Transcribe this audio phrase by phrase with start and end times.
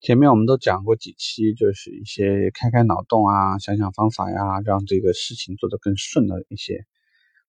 [0.00, 6.86] 前面我们都讲过几期，就是一些开开脑洞啊，想想方法呀，让这个事情做得更顺的一些。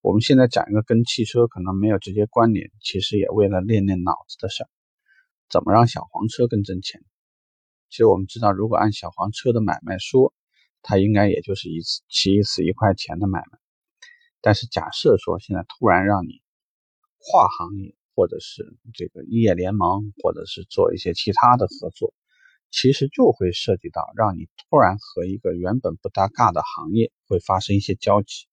[0.02, 4.70] 我们现在讲一个跟汽车可能没有直接关联，其实也为了练练脑子的事儿，
[5.48, 7.04] 怎么让小黄车更挣钱？
[7.92, 10.34] 其实我们知道，如果按小黄车的买卖说，
[10.82, 13.60] 它应该也就是一次骑一次一块钱的买卖。
[14.42, 16.42] 但是假设说现在突然让你
[17.20, 22.12] 跨行业，或者是这个业联盟，或者是做一些其他的合作。
[22.72, 28.48] 其实就会涉及到让你突然和一个原本不搭嘎的行业会发生一些交集。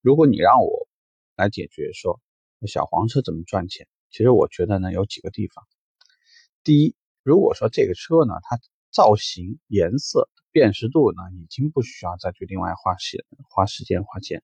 [0.00, 0.88] 如果你让我
[1.36, 2.20] 来解决说
[2.66, 5.66] 小黄车怎么赚钱，其实我觉得呢有几个地方。
[6.62, 8.58] 第一，如果说这个车呢它
[8.90, 14.42] 造型、颜色、辨识度呢已经不需要再去另外花时花时间花钱，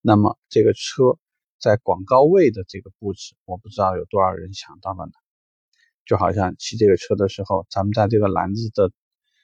[0.00, 1.18] 那么这个车
[1.58, 5.12] 在广告位的这个布置，我不知道有多少人想到了呢？
[6.06, 8.92] 就好像骑这个车的时候，咱们在这个篮子的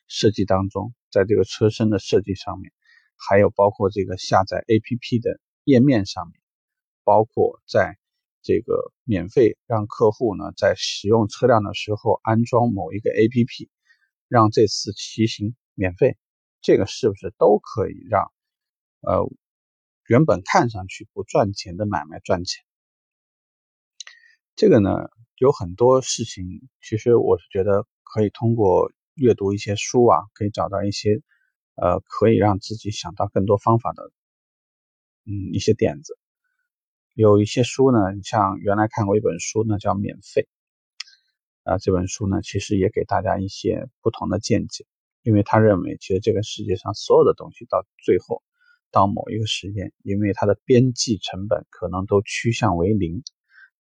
[0.07, 2.73] 设计当中，在这个车身的设计上面，
[3.17, 6.41] 还有包括这个下载 APP 的页面上面，
[7.03, 7.99] 包括在
[8.43, 13.69] 这个免费让客户呢在使用车辆的时候安装某一个 APP，
[14.29, 16.17] 让这次骑行免费，
[16.61, 18.31] 这个是不是都可以让
[19.01, 19.29] 呃
[20.07, 22.63] 原本看上去不赚钱的买卖赚钱？
[24.55, 25.11] 这个呢？
[25.43, 31.21] 有很多事情，其实我是觉得可以通过阅读一些书啊，可以找到一些
[31.75, 34.13] 呃可以让自己想到更多方法的
[35.27, 36.17] 嗯一些点子。
[37.15, 40.47] 有一些书呢，你像原来看过一本书呢，叫《免费》
[41.73, 44.87] 啊，这本书呢其实也给大家一些不同的见解，
[45.25, 48.45] 因为他认为其实这个世界上所有的东西到最后
[48.93, 53.25] 到某一个时间，因为它的边际成本可能都趋向为零。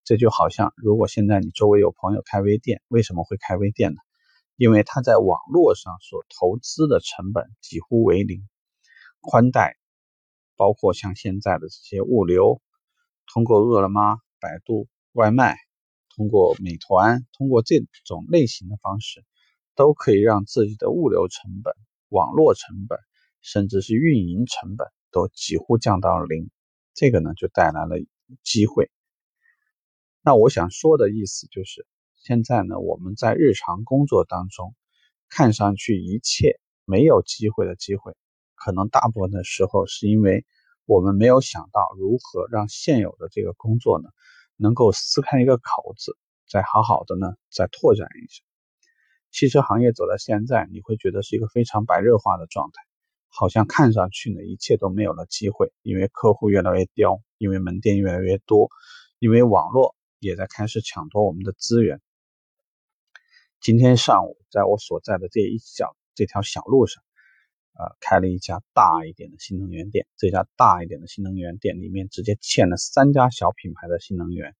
[0.04, 3.98] 这就好像，如果现在你周围有朋友开微店，为什么会开微店呢？
[4.56, 8.48] 因为他在网络上所投资的成本几乎为零，
[9.20, 9.76] 宽带，
[10.56, 12.60] 包括像现在的这些物流，
[13.32, 15.56] 通过饿了么、百度外卖，
[16.16, 19.24] 通过美团，通过这种类型的方式，
[19.76, 21.72] 都可以让自己的物流成本、
[22.08, 22.98] 网络成本，
[23.40, 26.50] 甚至是运营成本都几乎降到零。
[26.92, 27.96] 这个呢，就带来了
[28.42, 28.90] 机会。
[30.24, 31.84] 那我想说的意思就是，
[32.14, 34.72] 现在呢，我们在日常工作当中，
[35.28, 38.14] 看上去一切没有机会的机会，
[38.54, 40.46] 可能大部分的时候是因为
[40.86, 44.10] 我们没有想到如何让现有的这个工作呢，
[44.56, 46.16] 能够撕开一个口子，
[46.48, 48.44] 再好好的呢，再拓展一下。
[49.32, 52.84] 汽车行业走到现在，你会觉得是一个非常白热化的状态，
[53.26, 58.70] 好像看上去呢，一切都没有了机会，因为客户越来越刁，因为门店越来越多，
[59.18, 59.96] 因为网络。
[60.22, 62.00] 也在开始抢夺我们的资源。
[63.60, 67.02] 今天上午，在我所在的这一小这条小路上，
[67.74, 70.06] 呃，开了一家大一点的新能源店。
[70.16, 74.54] 这家大一点的新能源店里面，直接嵌了三家小品牌的新能源，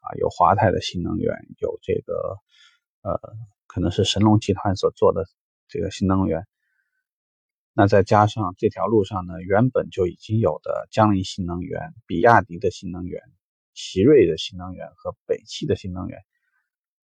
[0.00, 2.38] 啊，有华泰的新能源，有这个，
[3.02, 3.20] 呃，
[3.66, 5.26] 可能是神龙集团所做的
[5.68, 6.46] 这个新能源。
[7.74, 13.20] 那再加上这条路上呢，原本就已经有的江铃新能源、比亚迪的新能源。
[13.74, 16.18] 奇瑞的新能源和北汽的新能源，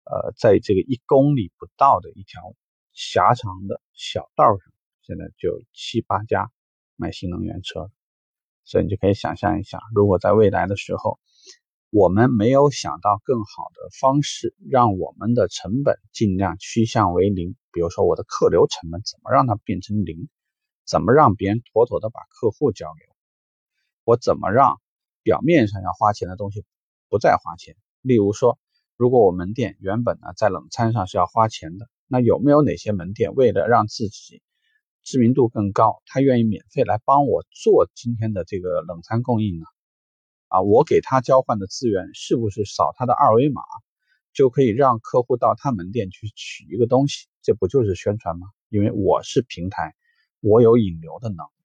[0.05, 2.55] 呃，在这个一公里不到的一条
[2.93, 4.73] 狭长的小道上，
[5.03, 6.51] 现在就七八家
[6.97, 7.91] 卖新能源车，
[8.65, 11.19] 所以你就可以想象一下，如果在未来的时候，
[11.91, 20.29] 我们没有想到更好的方式，让我们的成本尽量趋向为零，比如说我的客流成本怎么让它变成零，
[20.85, 24.81] 怎么让别人妥妥的把客户交给我，我怎么让？
[25.31, 26.65] 表面上要花钱的东西
[27.09, 27.77] 不再花钱。
[28.03, 28.59] 例如说，
[28.97, 34.43] 如果我门店原本呢在冷餐上是要花钱的，那有没有哪些门店为了让自己
[35.05, 39.67] 知名度更高，他愿意免费来帮我做今天的这个冷餐供应呢？
[40.49, 43.63] 啊，我给他交换的资源是不是扫他的二维码
[44.33, 47.29] 就可以让客户到他门店去取一个东西？
[47.41, 48.49] 这不就是宣传吗？
[48.69, 49.95] 因为我是平台，
[50.41, 51.60] 我有引流的能力。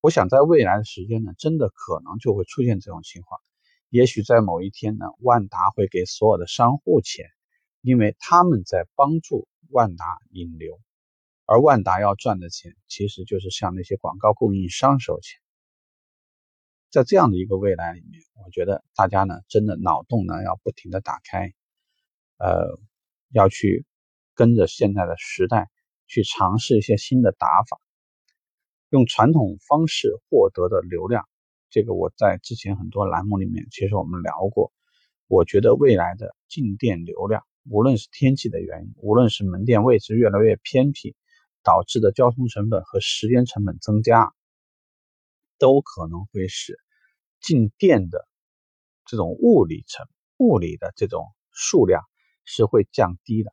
[0.00, 3.40] 我想在未来的时间呢，真的可能就会出现这种情况。
[3.88, 7.26] 也许在某一天呢，万达会给所有的商户钱，
[7.80, 10.78] 因为他们在帮助万达引流，
[11.46, 15.40] 而万达要赚的钱，其实就是向那些广告供应商收钱。
[16.90, 21.52] 在这样的一个未来里面，我觉得大家呢，真的脑洞呢要不停的打开，
[22.38, 22.78] 呃，
[23.30, 23.84] 要去
[24.34, 25.68] 跟着现在的时代
[26.06, 27.80] 去尝试一些新的打法。
[28.90, 31.28] 用传统方式获得的流量，
[31.68, 34.72] 这个我在之前很多栏目里面，其实我们聊过。
[35.26, 41.14] 我觉得未来的进店流量无论是天气的原因，无论是门店位置越来越偏僻
[41.62, 44.32] 导致的交通成本和时间成本增加，
[45.58, 46.78] 都可能会使
[47.42, 48.26] 进店的
[49.04, 50.06] 这种物理成
[50.38, 52.04] 物理的这种数量
[52.44, 53.52] 是会降低的，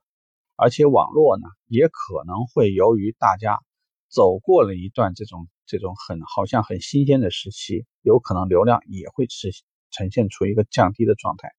[0.56, 3.60] 而且网络呢也可能会由于大家
[4.08, 9.52] 走过了一段这种这种很好像很新鲜的时期，有可能流量也会呈
[9.92, 11.50] 呈现出一个降低的状态，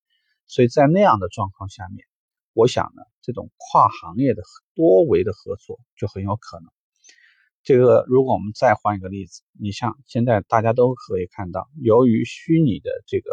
[0.46, 2.06] 所以在那样的状况下面。
[2.52, 4.42] 我想呢，这种跨行业的
[4.74, 6.70] 多维的合作就很有可能。
[7.62, 13.30] 这个，如果我们再换一个例子，你像现在大家都可以看到，由于虚拟的这个，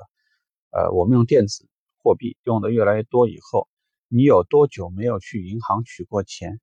[0.71, 1.69] 呃，我们用电子
[2.01, 3.69] 货币用的越来越多以后，
[4.10, 6.60] 你有多久没有去银行取过钱？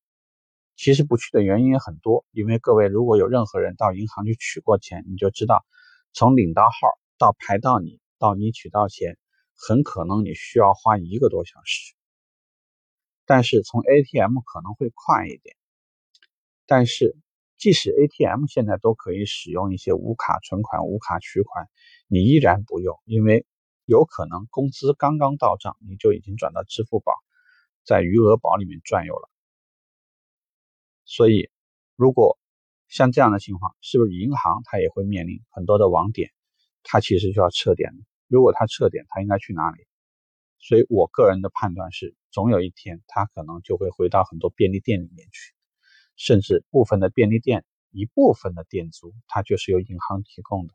[0.83, 5.63] 其实不去的原因也很多，因为各位如果有任何人到银行去取过钱，你就知道，
[6.15, 6.71] 从领到号
[7.19, 9.19] 到排到你到你取到钱，
[9.55, 11.93] 很可能你需要花一个多小时。
[13.27, 15.55] 但是从 ATM 可能会快一点，
[16.65, 17.15] 但是
[17.59, 21.69] 即使 ATM 现在都可以使用一些无卡存款、无卡取款，
[22.09, 23.45] 你依然不用，因为
[23.85, 27.13] 有可能工资刚刚到账，你就已经转到支付宝，
[27.85, 29.30] 在余额宝里面转悠了。
[31.11, 31.51] 所以，
[31.97, 32.39] 如果
[32.87, 36.31] 像这样的情况，是不是银行它也会面临很多的网点，
[36.85, 37.91] 它其实就要撤点
[38.29, 39.89] 如果它撤点，它应该去哪里？
[40.61, 42.15] 所以我个人的判断是。
[42.31, 45.53] 总有一天，它可能就会回到很多便利店里面去，
[46.15, 50.75] 甚至部分的便利店一部分的店租，它就是由银行提供的。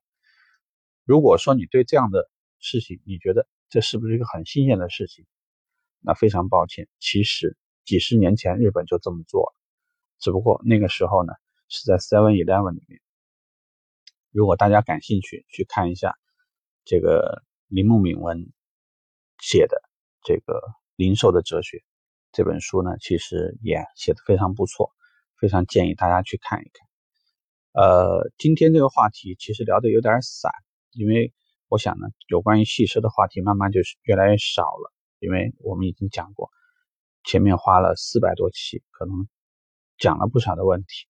[1.06, 2.30] 如果说你对这样的
[2.60, 5.26] 事情，你觉得这是不是一个很新鲜的事情？
[6.02, 7.56] 那非常抱歉，其实
[7.86, 9.56] 几十年前日本就这么做了，
[10.20, 11.34] 只不过那个时候呢
[11.68, 13.02] 是在 Seven Eleven 里面。
[14.32, 16.16] 如果大家感兴趣，去看一下
[16.84, 18.52] 这个铃木敏文
[19.40, 19.82] 写的
[20.24, 20.62] 这个。
[20.98, 21.84] 零售的哲学
[22.32, 24.94] 这本书呢，其实也写的非常不错，
[25.38, 26.88] 非常建议大家去看一看。
[27.74, 30.50] 呃，今天这个话题其实聊的有点散，
[30.92, 31.34] 因为
[31.68, 36.50] 我想呢，有关于汽车的话题慢慢就是越来越少了，因为我们已经讲过，
[37.26, 39.28] 前面花了四百多期，可能
[39.98, 41.08] 讲了不少的问题。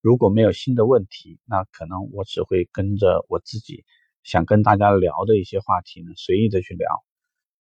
[0.00, 3.84] 如果没有新的问题，那可能我只会跟着我自己
[4.22, 7.04] 想跟大家聊的一些话题呢，随意的去聊。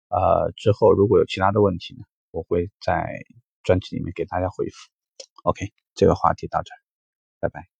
[0.08, 3.06] 呃，之后如果有其他的问题呢，我会在
[3.62, 4.90] 专辑里面给大家回复。
[5.44, 6.78] OK，这个话题到这儿，
[7.40, 7.71] 拜拜。